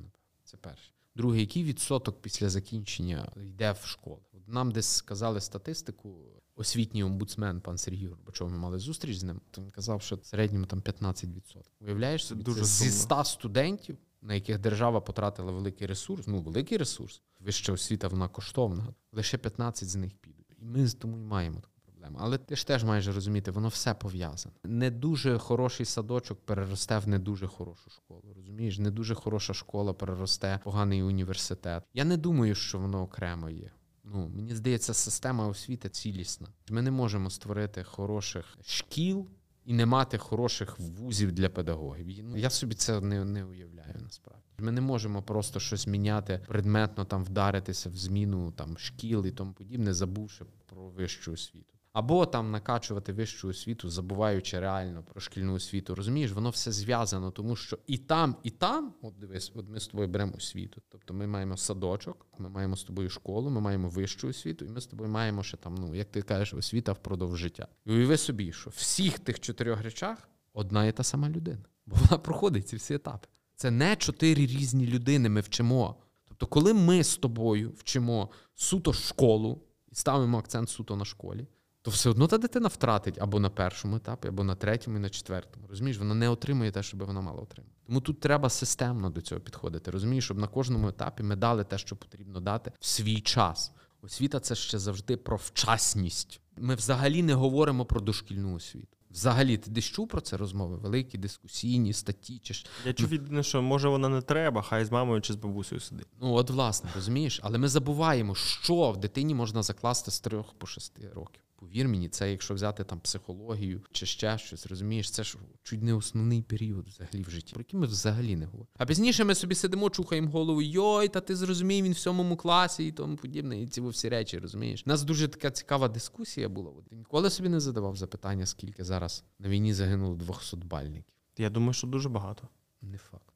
[0.44, 0.90] Це перше.
[1.14, 4.22] Другий, який відсоток після закінчення йде в школу?
[4.46, 6.16] Нам десь сказали статистику.
[6.58, 9.40] Освітній омбудсмен пан Сергій Горбачов, ми мали зустріч з ним.
[9.50, 11.56] То він казав, що в середньому там 15%.
[11.80, 13.02] Уявляєш собі, дуже це зі сумно.
[13.02, 16.26] 100 студентів, на яких держава потратила великий ресурс.
[16.26, 17.22] Ну, великий ресурс.
[17.40, 18.94] Вища освіта вона коштовна.
[19.12, 20.56] Лише 15 з них підуть.
[20.58, 22.18] І ми з тому і маємо таку проблему.
[22.20, 24.54] Але ти ж теж маєш розуміти, воно все пов'язане.
[24.64, 28.22] Не дуже хороший садочок переросте в не дуже хорошу школу.
[28.36, 31.84] Розумієш, не дуже хороша школа переросте в поганий університет.
[31.94, 33.70] Я не думаю, що воно окремо є.
[34.12, 36.48] Ну, мені здається, система освіти цілісна.
[36.70, 39.28] Ми не можемо створити хороших шкіл
[39.64, 42.24] і не мати хороших вузів для педагогів.
[42.24, 44.42] Ну, я собі це не, не уявляю насправді.
[44.58, 49.52] Ми не можемо просто щось міняти, предметно там вдаритися в зміну там шкіл і тому
[49.52, 51.77] подібне, забувши про вищу освіту.
[51.92, 55.94] Або там накачувати вищу освіту, забуваючи реально про шкільну освіту.
[55.94, 59.86] Розумієш, воно все зв'язано, тому що і там, і там, от дивись, от ми з
[59.86, 60.82] тобою беремо освіту.
[60.88, 64.80] Тобто ми маємо садочок, ми маємо з тобою школу, ми маємо вищу освіту, і ми
[64.80, 67.68] з тобою маємо ще там, ну як ти кажеш, освіта впродовж життя.
[67.86, 72.18] І уяви собі, що всіх тих чотирьох речах одна і та сама людина, бо вона
[72.18, 73.28] проходить ці всі етапи.
[73.56, 75.28] Це не чотири різні людини.
[75.28, 75.96] Ми вчимо.
[76.28, 81.46] Тобто, коли ми з тобою вчимо суто школу і ставимо акцент суто на школі
[81.88, 85.10] то все одно та дитина втратить або на першому етапі, або на третьому і на
[85.10, 85.66] четвертому.
[85.68, 87.74] Розумієш, вона не отримує те, що би вона мала отримати.
[87.86, 89.90] Тому тут треба системно до цього підходити.
[89.90, 93.72] Розумієш, щоб на кожному етапі ми дали те, що потрібно дати в свій час.
[94.02, 96.40] Освіта це ще завжди про вчасність.
[96.56, 98.96] Ми взагалі не говоримо про дошкільну освіту.
[99.10, 100.76] Взагалі, ти десь чув про це розмови?
[100.76, 102.38] Великі, дискусійні, статті.
[102.38, 102.54] Чи...
[102.84, 106.08] Я чув єдине, що може вона не треба, хай з мамою чи з бабусею сидить.
[106.20, 110.66] Ну, от, власне, розумієш, але ми забуваємо, що в дитині можна закласти з трьох по
[110.66, 111.42] шести років.
[111.60, 115.94] Повір мені, це якщо взяти там психологію чи ще щось, розумієш, це ж чуть не
[115.94, 118.68] основний період взагалі в житті, про який ми взагалі не говоримо.
[118.76, 122.86] А пізніше ми собі сидимо, чухаємо голову, йой, та ти зрозумій, він в сьомому класі
[122.86, 124.82] і тому подібне, і ці всі речі, розумієш.
[124.86, 126.72] У нас дуже така цікава дискусія була.
[126.90, 131.14] Ти ніколи собі не задавав запитання, скільки зараз на війні загинуло 200 бальників.
[131.38, 132.48] Я думаю, що дуже багато.
[132.82, 133.34] Не факт.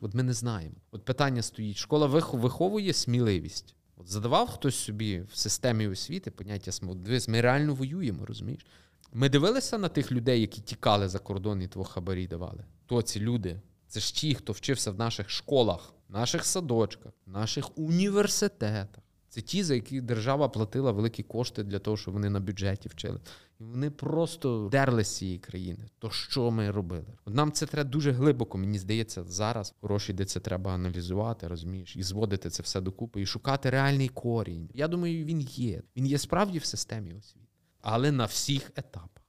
[0.00, 0.74] От ми не знаємо.
[0.90, 3.74] От питання стоїть: школа виховує сміливість.
[4.00, 8.66] От задавав хтось собі в системі освіти поняття дивись, ми реально воюємо, розумієш?
[9.12, 12.64] Ми дивилися на тих людей, які тікали за кордон і того хабарі давали.
[12.86, 13.60] То ці люди?
[13.88, 19.04] Це ж ті, хто вчився в наших школах, наших садочках, наших університетах.
[19.30, 23.20] Це ті, за які держава платила великі кошти для того, щоб вони на бюджеті вчили.
[23.60, 25.88] І вони просто дерли з цієї країни.
[25.98, 27.06] То що ми робили?
[27.26, 32.02] Нам це треба дуже глибоко, мені здається, зараз гроші, де це треба аналізувати, розумієш, і
[32.02, 34.70] зводити це все докупи, і шукати реальний корінь.
[34.74, 35.82] Я думаю, він є.
[35.96, 37.46] Він є справді в системі освіти,
[37.80, 39.19] але на всіх етапах.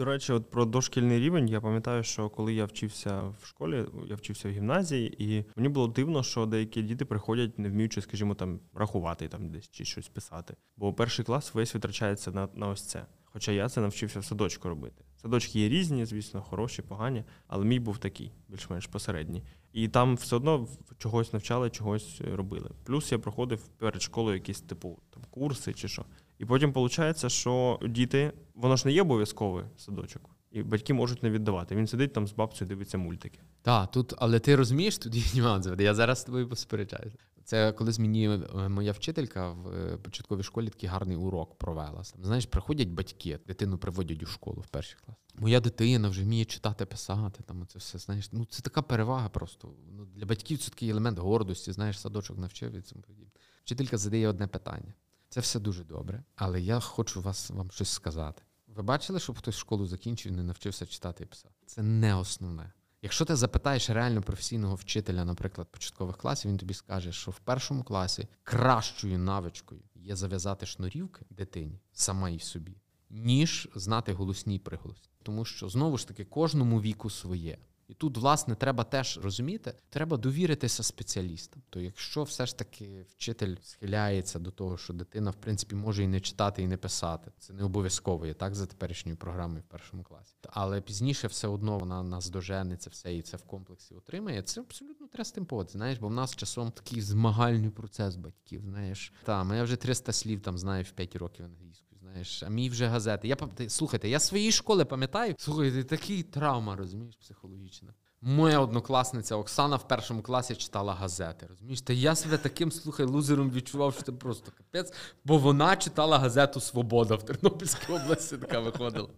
[0.00, 4.14] До речі, от про дошкільний рівень я пам'ятаю, що коли я вчився в школі, я
[4.14, 8.60] вчився в гімназії, і мені було дивно, що деякі діти приходять, не вміючи, скажімо, там
[8.74, 10.56] рахувати там десь чи щось писати.
[10.76, 13.06] Бо перший клас весь витрачається на, на ось це.
[13.24, 15.04] Хоча я це навчився в садочку робити.
[15.16, 19.42] Садочки є різні, звісно, хороші, погані, але мій був такий, більш-менш посередній.
[19.72, 22.70] І там все одно чогось навчали, чогось робили.
[22.84, 26.04] Плюс я проходив перед школою якісь типу там курси чи що.
[26.40, 31.30] І потім виходить, що діти, воно ж не є обов'язковий садочок, і батьки можуть не
[31.30, 31.76] віддавати.
[31.76, 33.40] Він сидить там з бабцею, дивиться мультики.
[33.62, 35.68] Так, тут, але ти розумієш, тут є нюанс.
[35.78, 37.16] Я зараз з тобою посперечаюся.
[37.44, 42.02] Це коли мені е, моя вчителька в е, початковій школі такий гарний урок провела.
[42.22, 45.16] Знаєш, приходять батьки, дитину приводять у школу в перший клас.
[45.34, 47.42] Моя дитина вже вміє читати, писати.
[47.46, 48.32] Там це все знаєш.
[48.32, 49.68] Ну це така перевага просто.
[49.96, 51.72] Ну, Для батьків це такий елемент гордості.
[51.72, 53.30] Знаєш, садочок навчив і цьому подібне.
[53.64, 54.94] Вчителька задає одне питання.
[55.30, 58.42] Це все дуже добре, але я хочу вас вам щось сказати.
[58.66, 61.54] Ви бачили, щоб хтось школу закінчив і не навчився читати і писати?
[61.66, 62.72] Це не основне.
[63.02, 67.82] Якщо ти запитаєш реально професійного вчителя, наприклад, початкових класів, він тобі скаже, що в першому
[67.82, 72.76] класі кращою навичкою є зав'язати шнурівки дитині сама і собі,
[73.10, 75.10] ніж знати голосні і приголосні.
[75.22, 77.58] Тому що знову ж таки кожному віку своє.
[77.90, 81.62] І тут, власне, треба теж розуміти, треба довіритися спеціалістам.
[81.70, 86.06] То якщо все ж таки вчитель схиляється до того, що дитина, в принципі, може і
[86.06, 90.02] не читати, і не писати, це не обов'язково є так за теперішньою програмою в першому
[90.02, 90.34] класі.
[90.50, 94.42] Але пізніше все одно вона нас дожене це все і це в комплексі отримає.
[94.42, 95.72] Це абсолютно треба з тим погодити.
[95.72, 98.62] Знаєш, бо в нас часом такий змагальний процес батьків.
[98.64, 101.89] Знаєш, та я вже 300 слів там знаю в 5 років англійською.
[102.10, 103.28] Знаєш, а мій вже газети.
[103.28, 103.36] Я
[103.68, 105.34] слухайте, я своєї школи пам'ятаю.
[105.38, 107.94] Слухайте, такий травма, розумієш, психологічна.
[108.22, 111.46] Моя однокласниця Оксана в першому класі читала газети.
[111.48, 114.92] Розумієш, та я себе таким слухай лузером відчував, що це просто капець,
[115.24, 119.08] бо вона читала газету Свобода в Тернопільській області, така виходила.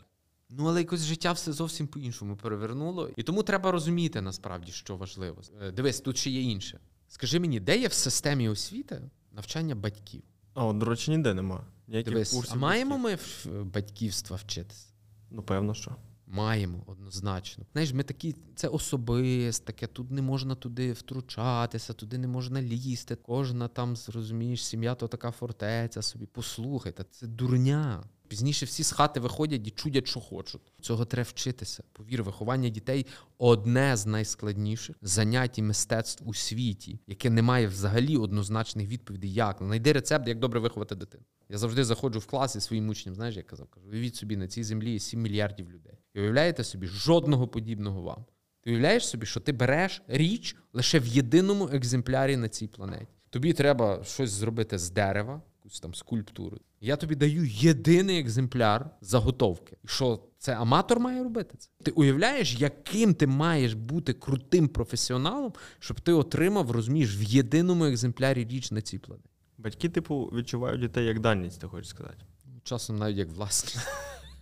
[0.50, 3.10] Ну, але якось життя все зовсім по-іншому перевернуло.
[3.16, 5.42] І тому треба розуміти насправді, що важливо.
[5.62, 6.78] Е, дивись, тут ще є інше.
[7.08, 9.02] Скажи мені, де є в системі освіти
[9.32, 10.22] навчання батьків?
[10.54, 11.66] А, от, до речі, ніде нема.
[11.92, 12.54] Ніяких Дивись, курсів.
[12.56, 14.86] А маємо ми в батьківства вчитися?
[15.30, 15.96] Ну, певно, що.
[16.26, 17.64] Маємо однозначно.
[17.72, 23.16] Знаєш, ми такі, це особисте, тут не можна туди втручатися, туди не можна лізти.
[23.16, 26.26] Кожна там, зрозумієш, сім'я то така фортеця собі.
[26.26, 28.04] Послухайте, це дурня.
[28.32, 30.60] Пізніше всі з хати виходять і чудять, що хочуть.
[30.80, 31.82] Цього треба вчитися.
[31.92, 33.06] Повір, виховання дітей
[33.38, 39.32] одне з найскладніших занять і мистецтв у світі, яке не має взагалі однозначних відповідей.
[39.32, 41.24] Як знайди рецепт, як добре виховати дитину.
[41.48, 44.48] Я завжди заходжу в клас і своїм учням, знаєш, як казав, кажу, уявіть собі, на
[44.48, 45.98] цій землі є 7 мільярдів людей.
[46.14, 48.24] І уявляєте собі жодного подібного вам.
[48.60, 53.08] Ти уявляєш собі, що ти береш річ лише в єдиному екземплярі на цій планеті.
[53.30, 56.58] Тобі треба щось зробити з дерева, якусь там скульптуру.
[56.80, 59.76] Я тобі даю єдиний екземпляр заготовки.
[59.84, 61.70] Що це аматор має робити це?
[61.82, 68.44] Ти уявляєш, яким ти маєш бути крутим професіоналом, щоб ти отримав, розумієш, в єдиному екземплярі
[68.44, 69.28] річ на цій планеті.
[69.58, 72.26] Батьки, типу, відчувають дітей як даність, ти хочеш сказати.
[72.62, 73.88] Часом навіть як власність.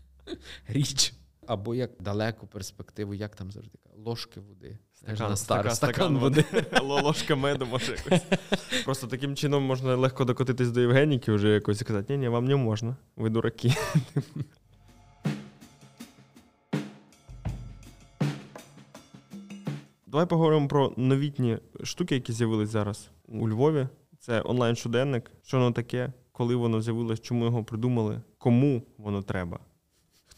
[0.69, 1.15] Річ.
[1.47, 4.79] або як далеку перспективу, як там завжди ложки води.
[5.01, 6.45] Стакан, стакан, стакан води.
[6.83, 8.23] Ложка меду може якось.
[8.85, 12.45] Просто таким чином можна легко докотитись до Євгеніки вже якось і казати, ні, ні, вам
[12.45, 13.75] не можна, ви дураки.
[20.07, 23.89] Давай поговоримо про новітні штуки, які з'явились зараз у Львові.
[24.19, 25.31] Це онлайн-щоденник.
[25.43, 29.59] Що воно таке, коли воно з'явилось, чому його придумали, кому воно треба.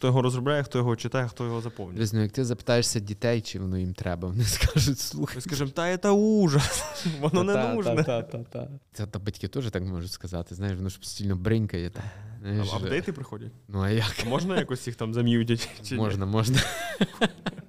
[0.03, 2.07] Хто його розробляє, хто його читає, хто його заповнює.
[2.13, 5.35] Ну, як ти запитаєшся дітей, чи воно їм треба, вони скажуть, слухай.
[5.35, 6.83] Ми скажемо, та це ужас,
[7.19, 8.03] воно не нужне.
[8.03, 8.67] та, та, та.
[8.93, 10.55] Це та батьки теж так можуть сказати.
[10.55, 11.89] Знаєш, воно ж постійно бринькає.
[11.89, 12.03] Та.
[12.41, 13.51] Знаєш, А апдейти приходять?
[13.67, 14.15] Ну а як?
[14.25, 15.69] А можна якось їх там зам'ютять?
[15.91, 16.59] Можна, можна.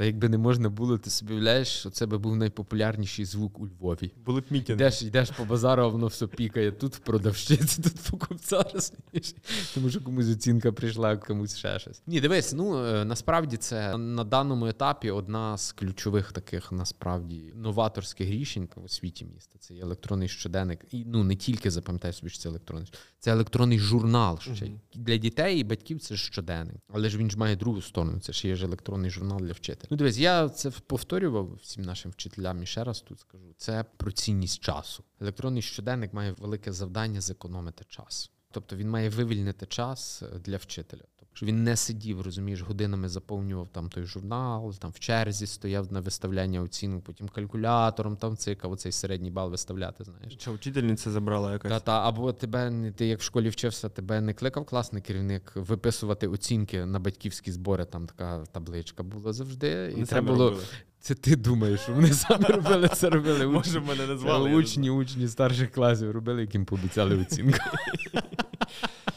[0.00, 3.66] Та якби не можна було, ти собі уявляєш, що це би був найпопулярніший звук у
[3.66, 4.12] Львові.
[4.26, 4.74] Були б мітінги.
[4.84, 6.72] Йдеш, йдеш по базару, а воно все пікає.
[6.72, 9.34] Тут продавщиці, тут покупця розумієш.
[9.74, 12.02] Тому що комусь оцінка прийшла, комусь ще щось.
[12.06, 18.30] Ні, дивись, ну е, насправді це на даному етапі одна з ключових таких насправді новаторських
[18.30, 19.58] рішень у світі міста.
[19.58, 20.80] Це є електронний щоденник.
[20.90, 24.38] І ну не тільки запам'ятай собі, що це електронний, це електронний журнал.
[24.40, 24.80] Ще Мгм.
[24.94, 26.76] для дітей і батьків це щоденник.
[26.92, 28.20] Але ж він ж має другу сторону.
[28.20, 29.89] Це ж є ж електронний журнал для вчителя.
[29.90, 33.44] Ну дивись, я це повторював всім нашим вчителям і ще раз тут скажу.
[33.56, 35.04] Це про цінність часу.
[35.20, 38.30] Електронний щоденник має велике завдання зекономити час.
[38.50, 41.02] Тобто він має вивільнити час е, для вчителя.
[41.40, 46.00] Щоб він не сидів, розумієш, годинами заповнював там той журнал, там в черзі стояв на
[46.00, 50.04] виставляння оцінок, потім калькулятором там цикав оцей середній бал виставляти.
[50.04, 50.36] Знаєш.
[50.36, 51.72] Чи вчительниця забрала якась?
[51.72, 56.28] Та, та, або тебе ти як в школі вчився, тебе не кликав класний керівник виписувати
[56.28, 57.84] оцінки на батьківські збори.
[57.84, 59.94] Там така табличка була завжди.
[59.98, 60.44] І треба було.
[60.50, 60.64] робили.
[61.00, 63.46] Це ти думаєш, що вони самі робили це робили.
[63.46, 64.50] Може, Учні, мене не звали.
[64.50, 67.58] я учні, учні старших класів робили, яким пообіцяли оцінку.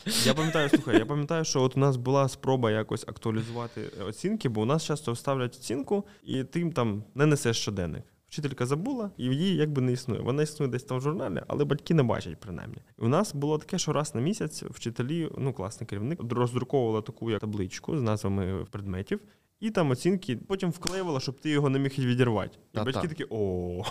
[0.06, 4.62] Я пам'ятаю, слухай, я пам'ятаю, що от у нас була спроба якось актуалізувати оцінки, бо
[4.62, 8.04] у нас часто ставлять оцінку, і ти там не несеш щоденник.
[8.28, 10.22] Вчителька забула, і її якби не існує.
[10.22, 12.78] Вона існує десь там в журналі, але батьки не бачать принаймні.
[12.98, 17.39] У нас було таке, що раз на місяць вчителі, ну класний керівник, роздруковувала таку як
[17.39, 19.20] табличку з назвами предметів.
[19.60, 22.58] І там оцінки потім вклеювала, щоб ти його не міг відірвати.
[22.74, 22.92] І Та-та.
[22.92, 23.84] батьки такі о.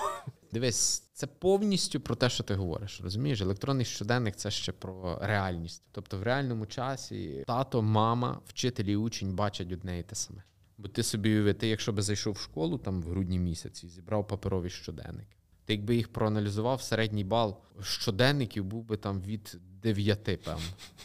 [0.53, 3.01] Дивись, це повністю про те, що ти говориш.
[3.01, 5.83] Розумієш, електронний щоденник це ще про реальність.
[5.92, 10.42] Тобто, в реальному часі тато, мама, вчитель і учень бачать одне і те саме.
[10.79, 14.29] Бо ти собі уяви, ти, якщо би зайшов в школу там в грудні місяці, зібрав
[14.29, 15.37] паперові щоденники.
[15.64, 20.62] Ти якби їх проаналізував, середній бал щоденників був би там від 9, певно.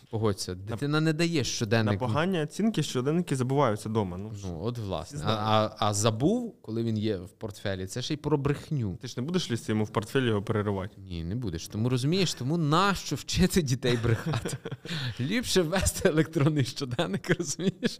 [0.09, 1.99] Погодься, дитина не дає На щоденник.
[1.99, 4.17] погані оцінки щоденники забуваються вдома.
[4.17, 5.21] Ну, Ну, от власне.
[5.25, 8.97] А, а, а забув, коли він є в портфелі, це ще й про брехню.
[9.01, 11.01] ти ж не будеш лізти йому в портфель його переривати.
[11.01, 11.67] Ні, не будеш.
[11.67, 14.57] Тому розумієш, тому нащо вчити дітей брехати?
[15.19, 17.99] Ліпше ввести електронний щоденник, розумієш?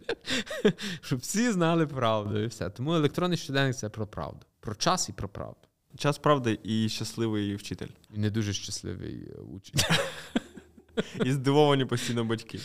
[1.00, 2.70] Щоб всі знали правду і все.
[2.70, 4.40] Тому електронний щоденник це про правду.
[4.60, 5.56] Про час і про правду.
[5.96, 7.86] Час правди і щасливий вчитель.
[8.14, 9.80] Він не дуже щасливий е, учень.
[11.24, 12.58] І здивовані постійно батьки.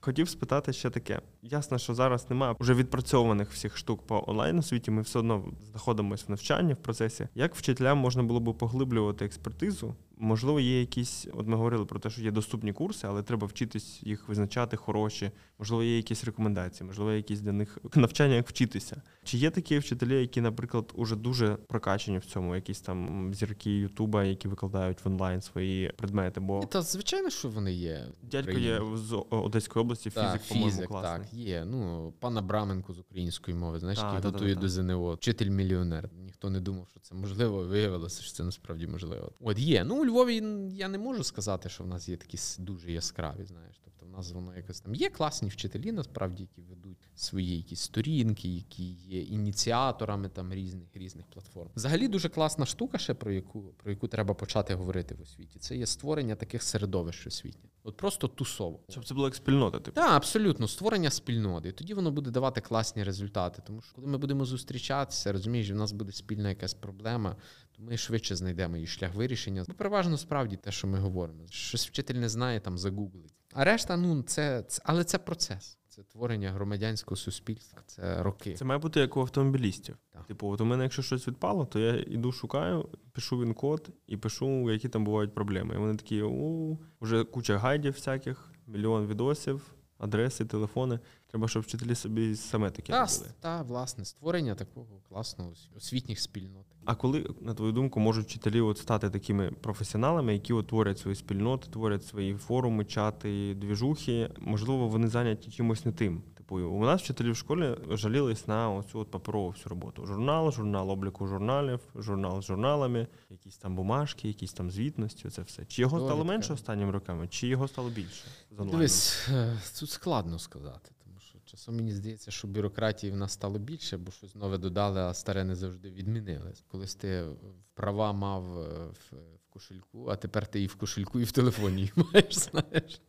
[0.00, 1.20] Хотів спитати ще таке.
[1.50, 4.90] Ясно, що зараз немає вже відпрацьованих всіх штук по онлайн освіті.
[4.90, 7.28] Ми все одно знаходимося в навчанні в процесі.
[7.34, 9.94] Як вчителям можна було б поглиблювати експертизу?
[10.20, 14.02] Можливо, є якісь, от ми говорили про те, що є доступні курси, але треба вчитись
[14.02, 15.30] їх визначати хороші.
[15.58, 19.02] Можливо, є якісь рекомендації, можливо, є якісь для них навчання, як вчитися.
[19.24, 24.24] Чи є такі вчителі, які, наприклад, уже дуже прокачені в цьому, якісь там зірки Ютуба,
[24.24, 26.40] які викладають в онлайн свої предмети?
[26.40, 28.06] Бо Та звичайно, що вони є.
[28.22, 31.26] дядько є з Одеської області, фізик, Так, по-моєму, фізик, класний.
[31.26, 31.64] так, є.
[31.64, 35.14] Ну, пана Браменко з української мови, знаєш, який готує до ЗНО.
[35.14, 36.10] Вчитель мільйонер.
[36.24, 37.64] Ніхто не думав, що це можливо.
[37.64, 39.32] Виявилося, що це насправді можливо.
[39.40, 39.84] От є.
[39.84, 43.80] Ну, у Львові я не можу сказати, що в нас є такі дуже яскраві, знаєш.
[43.84, 48.48] Тобто в нас воно якось там є класні вчителі, насправді, які ведуть свої якісь сторінки,
[48.48, 51.70] які є ініціаторами там різних різних платформ.
[51.76, 55.58] Взагалі дуже класна штука, ще про яку про яку треба почати говорити в освіті.
[55.58, 57.72] Це є створення таких середовищ освітніх.
[57.88, 58.80] От просто тусово.
[58.88, 59.94] Щоб це була як спільнота, типу.
[59.94, 61.68] Так, абсолютно, створення спільноти.
[61.68, 63.62] І тоді воно буде давати класні результати.
[63.66, 67.36] Тому що коли ми будемо зустрічатися, розумієш, в нас буде спільна якась проблема,
[67.72, 69.64] то ми швидше знайдемо її шлях вирішення.
[69.68, 71.46] Бо переважно справді те, що ми говоримо.
[71.50, 73.34] Щось вчитель не знає, там загуглить.
[73.52, 75.78] А решта, ну, це, це але це процес.
[75.98, 78.54] Це творення громадянського суспільства, це роки.
[78.54, 79.96] Це має бути як у автомобілістів.
[80.10, 80.26] Так.
[80.26, 84.16] Типу, от у мене, якщо щось відпало, то я іду шукаю, пишу він код і
[84.16, 85.74] пишу, які там бувають проблеми.
[85.74, 89.74] І вони такі: у вже куча гайдів всяких, мільйон відосів.
[89.98, 90.98] Адреси, телефони.
[91.26, 93.30] Треба, щоб вчителі собі саме таке Та, робили.
[93.40, 96.66] та, власне, створення такого класного освітніх спільнот.
[96.84, 101.14] А коли, на твою думку, можуть вчителі от стати такими професіоналами, які от творять свої
[101.16, 106.22] спільноти, творять свої форуми, чати, двіжухи, можливо, вони зайняті чимось не тим.
[106.48, 110.06] Типу, у нас вчителі в школі жалілись на оцю от паперову всю роботу.
[110.06, 115.64] Журнал, журнал обліку журналів, журнал з журналами, якісь там бумажки, якісь там звітності, це все.
[115.64, 118.70] Чи його стало менше останніми роками, чи його стало більше з?
[118.70, 123.58] Дивись, е, тут складно сказати, тому що часом мені здається, що бюрократії в нас стало
[123.58, 126.52] більше, бо щось нове додали, а старе не завжди відмінили.
[126.68, 127.26] Колись ти
[127.74, 129.12] права мав е, в
[129.58, 133.00] кошельку, а тепер ти і в кошельку, і в телефоні їх маєш, знаєш.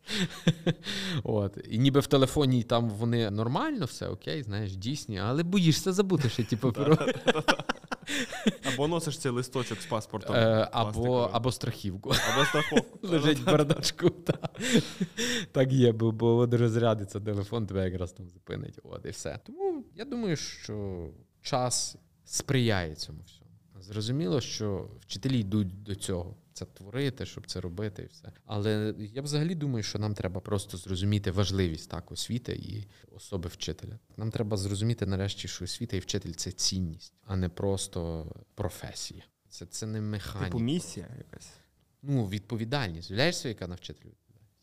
[1.22, 1.58] От.
[1.70, 6.42] І ніби в телефоні там вони нормально, все окей, знаєш, дійсні, але боїшся забути, що
[6.42, 7.14] ті паперові.
[8.64, 10.36] Або носиш цей листочок з паспортом.
[10.36, 12.10] Е, Або, або страхівку.
[12.10, 12.98] або страховку.
[13.08, 14.10] Лежить в бардачку.
[14.10, 14.48] Та.
[15.52, 18.78] Так є, бо, бо розрядиться телефон, тебе якраз там зупинить.
[18.82, 19.38] От і все.
[19.46, 21.08] Тому я думаю, що
[21.42, 23.49] час сприяє цьому всьому.
[23.80, 26.36] Зрозуміло, що вчителі йдуть до цього.
[26.52, 28.32] Це творити, щоб це робити, і все.
[28.44, 33.98] Але я взагалі думаю, що нам треба просто зрозуміти важливість так, освіти і особи вчителя.
[34.16, 39.22] Нам треба зрозуміти нарешті, що освіта і вчитель це цінність, а не просто професія.
[39.48, 40.50] Це, це не механіка.
[40.50, 41.52] Типу місія якась.
[42.02, 43.10] Ну, відповідальність.
[43.10, 44.60] Уявляєш, яка на вчителю відповідальність?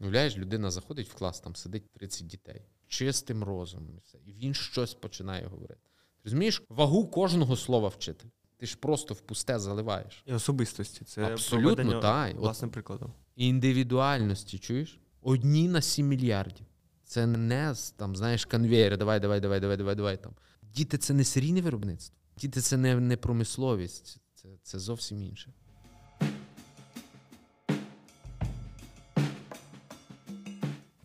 [0.00, 4.18] Уявляєш, людина заходить в клас, там сидить 30 дітей, чистим розумом і все.
[4.26, 5.80] І він щось починає говорити.
[6.16, 8.30] Ти розумієш вагу кожного слова вчителя?
[8.60, 10.22] Ти ж просто в пусте заливаєш.
[10.26, 11.04] І особистості.
[11.04, 12.36] Це Абсолютно, так.
[12.36, 13.12] Власним прикладом.
[13.36, 15.00] Індивідуальності, чуєш?
[15.22, 16.66] Одні на 7 мільярдів.
[17.04, 20.22] Це не там, знаєш, конвейер, давай, давай, давай, давай, давай, давай.
[20.22, 20.32] Там.
[20.62, 22.16] Діти це не серійне виробництво.
[22.36, 25.52] Діти це не, не промисловість, це, це зовсім інше.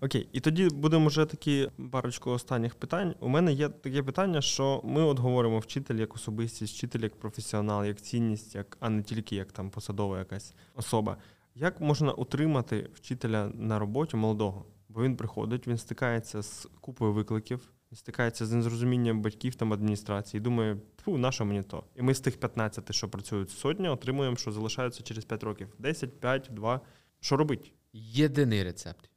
[0.06, 3.16] Окей, і тоді будемо вже такі парочку останніх питань.
[3.20, 7.86] У мене є таке питання, що ми от говоримо вчитель як особистість, вчитель як професіонал,
[7.86, 11.18] як цінність, як, а не тільки як там посадова якась особа.
[11.56, 14.66] Як можна утримати вчителя на роботі молодого?
[14.89, 20.41] Бо він приходить, він стикається з купою викликів, він стикається з незрозумінням батьків там адміністрації,
[20.41, 21.84] думає, фу, на що мені то?
[21.95, 25.68] І ми з тих 15, що працюють сотня, отримуємо, що залишаються через 5 років.
[25.80, 26.82] 10, 5, 2.
[27.20, 27.74] Що робить?
[27.93, 29.10] Єдиний рецепт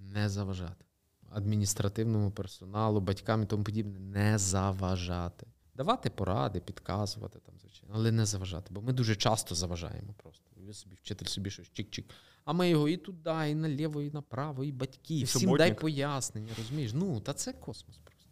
[0.00, 0.84] не заважати.
[1.28, 5.46] Адміністративному персоналу, батькам і тому подібне не заважати.
[5.74, 8.74] Давати поради, підказувати там, звичайно, але не заважати.
[8.74, 10.44] Бо ми дуже часто заважаємо просто.
[10.56, 12.04] Ви собі вчитель собі щось чик-чик.
[12.44, 15.18] А ми його і туди, і наліво, і направо, і батьки.
[15.18, 15.58] І Всім суботник.
[15.58, 16.92] дай пояснення, розумієш?
[16.94, 18.30] Ну, та це космос просто.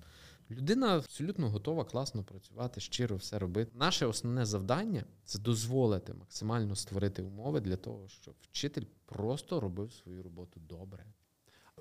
[0.50, 3.72] Людина абсолютно готова класно працювати, щиро все робити.
[3.74, 10.22] Наше основне завдання це дозволити максимально створити умови для того, щоб вчитель просто робив свою
[10.22, 11.04] роботу добре.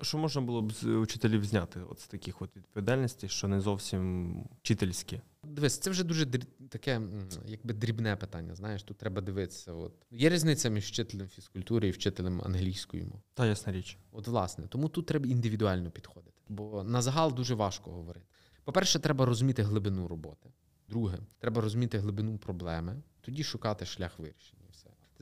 [0.02, 4.34] Що можна було б з учителів зняти от з таких от відповідальностей, що не зовсім
[4.58, 5.20] вчительські?
[5.44, 6.26] Дивись, це вже дуже
[6.68, 7.00] таке,
[7.46, 8.54] якби дрібне питання.
[8.54, 9.72] Знаєш, тут треба дивитися.
[9.72, 13.20] От є різниця між вчителем фізкультури і вчителем англійської мови.
[13.34, 13.98] Та ясна річ.
[14.12, 18.26] От, власне, тому тут треба індивідуально підходити, бо на загал дуже важко говорити.
[18.64, 20.50] По-перше, треба розуміти глибину роботи.
[20.88, 24.57] Друге, треба розуміти глибину проблеми, тоді шукати шлях вирішення.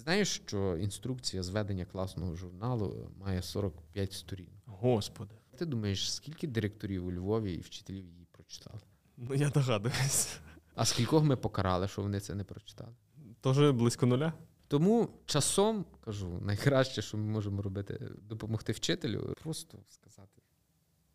[0.06, 4.48] Знаєш, що інструкція з ведення класного журналу має 45 сторін.
[4.66, 5.34] Господи.
[5.56, 8.80] Ти думаєш, скільки директорів у Львові і вчителів її прочитали?
[9.16, 10.38] Ну я догадуюсь.
[10.74, 12.94] А скількох ми покарали, що вони це не прочитали?
[13.40, 14.32] Тоже близько нуля.
[14.68, 20.42] Тому часом кажу, найкраще, що ми можемо робити, допомогти вчителю, просто сказати: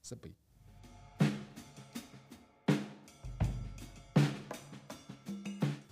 [0.04, 0.36] забий.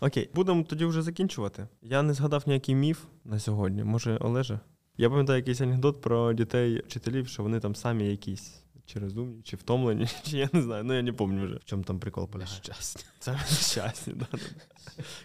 [0.01, 1.67] Окей, будемо тоді вже закінчувати.
[1.81, 3.83] Я не згадав ніякий міф на сьогодні.
[3.83, 4.59] Може, Олеже?
[4.97, 9.55] Я пам'ятаю якийсь анекдот про дітей вчителів, що вони там самі якісь чи розумні, чи
[9.55, 10.83] втомлені, чи я не знаю.
[10.83, 12.61] Ну я не пам'ятаю вже, в чому там прикол полягає.
[13.19, 14.39] Це щастя, да, да.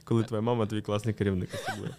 [0.04, 1.94] Коли твоя мама твій класний керівник особливо.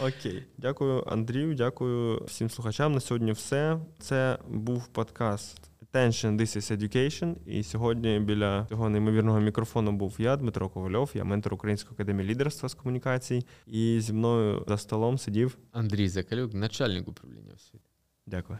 [0.08, 2.92] Окей, дякую Андрію, дякую всім слухачам.
[2.92, 3.78] На сьогодні все.
[3.98, 7.34] Це був подкаст Attention, This is Education.
[7.46, 12.68] І сьогодні біля цього неймовірного мікрофону був я, Дмитро Ковальов, я ментор Української академії лідерства
[12.68, 13.46] з комунікацій.
[13.66, 15.58] І зі мною за столом сидів.
[15.72, 17.84] Андрій Закалюк, начальник управління освіти.
[18.26, 18.58] Дякую.